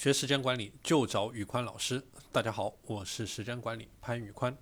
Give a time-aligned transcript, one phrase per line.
[0.00, 2.02] 学时间管理就找宇宽老师。
[2.32, 4.56] 大家好，我是时间管理潘宇宽。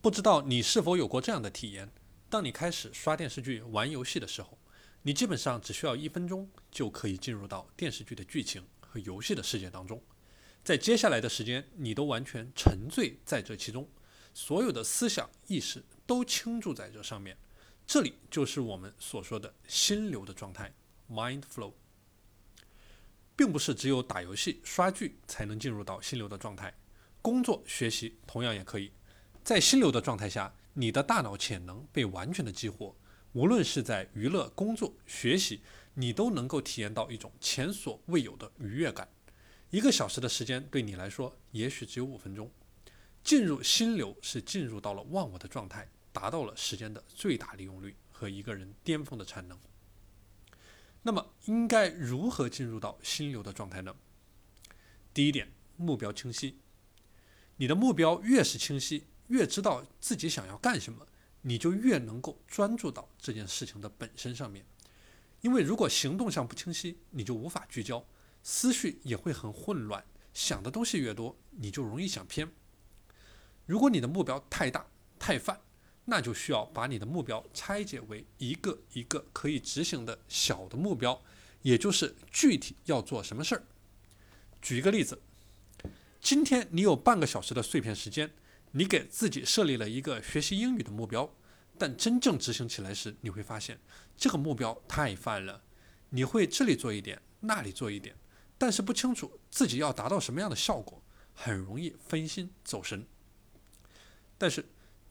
[0.00, 1.92] 不知道你是否有过这样的体验？
[2.30, 4.56] 当你开始刷电视剧、玩游戏的时候，
[5.02, 10.02] 你基本上只需要一分钟就可以进入到电视剧的剧情和游戏的世界当中。
[10.64, 13.86] 在接下来的时间，你都完全沉醉在这其中，
[14.32, 17.36] 所有的思想意识都倾注在这上面。
[17.86, 20.72] 这里就是我们所说的心流的状态
[21.10, 21.74] （mind flow）。
[23.40, 26.74] 并不是只有打游戏、刷剧才能进入到心流的状态，
[27.22, 28.92] 工作、学习同样也可以。
[29.42, 32.94] 在心流的状态下，你的大脑潜能被完全的激活，
[33.32, 35.62] 无论是在娱乐、工作、学习，
[35.94, 39.08] 你都能够体验到一种前所未有的愉悦感。
[39.70, 42.52] 一个小时的时间对你来说，也许只有五分钟。
[43.24, 49.58] 进入心流是进入到了忘我的状态，达到了时间的最大利用率和一个人巅峰的产能。
[51.02, 53.94] 那么应该如何进入到心流的状态呢？
[55.14, 56.58] 第一点，目标清晰。
[57.56, 61.06] 你的目标越是清晰，越知道自己想要干什么，
[61.42, 64.64] 你就越能够专注到这件事情的本身上面。
[65.40, 68.04] 因为如果行动上不清晰，你就无法聚焦，
[68.42, 70.04] 思绪也会很混乱，
[70.34, 72.50] 想的东西越多，你就容易想偏。
[73.64, 74.86] 如果你的目标太大
[75.18, 75.60] 太泛，
[76.10, 81.22] 那就需要把你的目标拆解为一个一个可以执行的小的目标，
[81.62, 83.62] 也就是具体要做什么事儿。
[84.60, 85.22] 举一个例子，
[86.20, 88.28] 今天你有半个小时的碎片时间，
[88.72, 91.32] 你给自己设立了一个学习英语的目标，
[91.78, 93.78] 但真正执行起来时，你会发现
[94.16, 95.62] 这个目标太泛了，
[96.08, 98.16] 你会这里做一点，那里做一点，
[98.58, 101.00] 但是不清楚自己要达到什么样的效果，
[101.34, 103.06] 很容易分心走神。
[104.36, 104.64] 但是。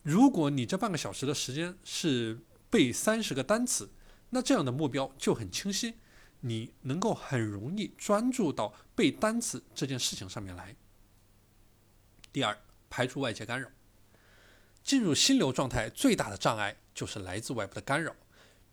[0.03, 3.89] 如果你这半个小时的时间是背三十个单词，
[4.29, 5.95] 那这样的目标就很清晰，
[6.41, 10.75] 你能够很容易专注到背单词这件事情上面来。
[12.31, 12.57] 第二，
[12.89, 13.69] 排除外界干扰。
[14.81, 18.15] 进入心流状态最大的障碍就是来自外部的干扰，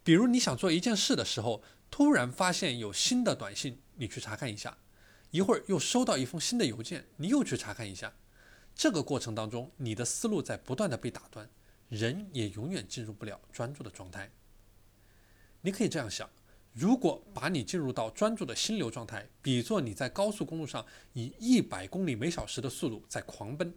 [0.05, 4.79] 比如你想做一件事的时候，突然发现有新的短信，你去查看一下；
[5.31, 8.15] 一会儿又收到一封新的邮件，你又去查看一下。
[8.77, 11.49] 这个过程当中，你的思路在不断的被打断，
[11.89, 14.31] 人也永远进入不了专注的状态。
[15.63, 16.29] 你可以这样想：
[16.75, 20.85] 如果把你进入到专注的心流状态，比作你在高速公路上
[21.15, 23.75] 以一百公里每小时的速度在狂奔，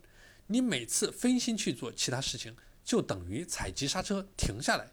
[0.47, 4.91] 你每次分心去做其他事情，就等于踩急刹车停下来，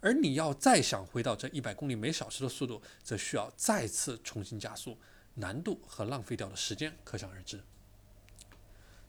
[0.00, 4.98] 而你要再想回到这一百公里每小时的速度，则需要再次重新加速，
[5.34, 7.62] 难度和浪费掉的时间可想而知。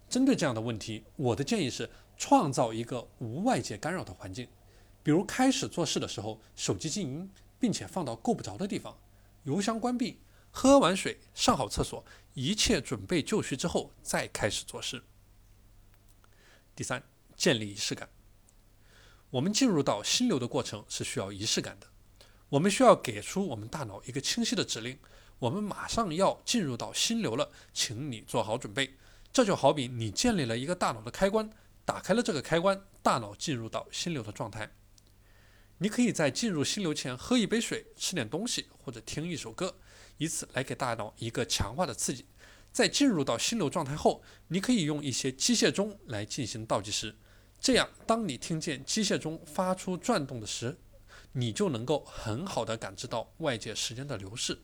[0.10, 4.48] 针对这样的问题，我的建议是创造一个无外界干扰的环境，
[5.04, 7.30] 比如开始做事的时候，手机静音，
[7.60, 8.98] 并且放到够不着的地方，
[9.44, 10.20] 邮箱关闭，
[10.52, 15.04] 喝完水，上好厕所，一切准备就绪之后再开始做事。
[16.76, 17.04] 第三，
[17.36, 18.10] 建立仪式感。
[19.30, 21.88] 我们进入到心流的过程是需要仪式感的，
[22.50, 24.98] 我们需要给出我们大脑一个清晰的指令，
[25.40, 28.96] 我们马上要进入到心流了，请你做好准备。
[29.32, 31.50] 这就好比你建立了一个大脑的开关，
[31.86, 34.72] 打开了这个开关，大脑进入到心流的状态。
[35.80, 39.76] 你可以在进入心流前喝一杯水、吃点东西或者听一首歌，
[40.18, 42.26] 以此来给大脑一个强化的刺激。
[42.72, 47.16] 在进入到心流状态后，你可以用一些机械钟来进行倒计时，
[47.60, 50.80] 这样当你听见机械钟发出转动的时，
[51.34, 54.60] 你就能够很好的感知到外界时间的流逝。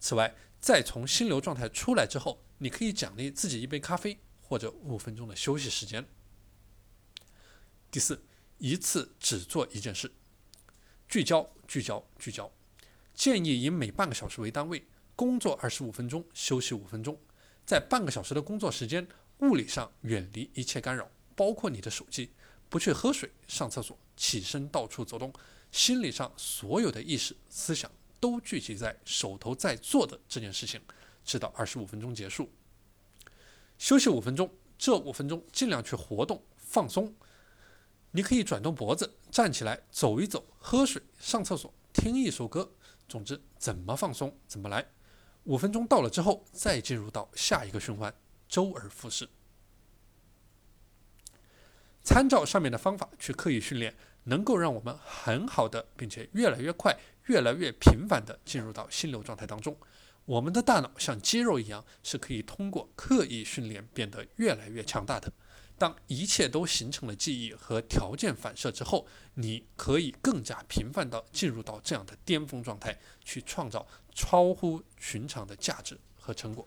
[0.00, 6.06] 此外，在从心流状态出来之后，你可以奖励自己一杯咖啡或者五分钟的休息时间。
[7.90, 8.22] 第四，
[8.58, 10.10] 一次只做一件事，
[11.08, 12.50] 聚焦，聚焦，聚焦。
[13.14, 17.18] 建议以每半个小时为单位，工作二十五分钟，休息五分钟。
[17.64, 19.06] 在半个小时的工作时间，
[19.38, 22.30] 物理上远离一切干扰，包括你的手机，
[22.68, 25.32] 不去喝水、上厕所、起身到处走动。
[25.72, 27.90] 心理上所有的意识、思想
[28.20, 30.80] 都聚集在手头在做的这件事情。
[31.26, 32.50] 直到二十五分钟结束，
[33.76, 34.50] 休息五分钟。
[34.78, 37.14] 这五分钟尽量去活动放松。
[38.10, 42.70] 你可以转动脖子，站起来走一走，喝水，上厕所，听一首歌。
[43.08, 44.86] 总之，怎么放松怎么来。
[45.44, 48.14] 五分钟到了之后，再进入到下一个循环，
[48.48, 49.28] 周而复始。
[52.04, 59.74] 参照上面的方法去刻意训练，能够让我们很好的，并且越来越快、越来越频繁的进入到心流状态当中。
[60.26, 65.32] 我们的大脑像肌肉一样，是可以通过刻意训练变得越来越强大的。
[65.78, 76.66] 当一切都形成了记忆和条件反射之后，你可以更加频繁地进入到这样的巅峰状态，去创造超乎寻常的价值和成果。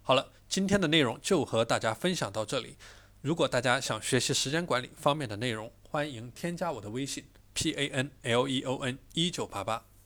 [0.00, 2.76] 好了，今天的内容就和大家分享到这里。
[3.20, 9.84] 如果大家想学习时间管理方面的内容，欢迎添加我的微信 p a n l e o n 一九八八